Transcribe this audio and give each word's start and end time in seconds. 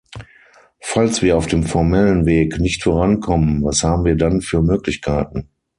Falls 0.79 1.21
wir 1.21 1.37
auf 1.37 1.45
dem 1.45 1.61
formellen 1.61 2.25
Weg 2.25 2.57
nicht 2.59 2.81
vorankommen, 2.85 3.63
was 3.63 3.83
haben 3.83 4.03
wir 4.03 4.15
dann 4.15 4.41
für 4.41 4.63
Möglichkeiten? 4.63 5.47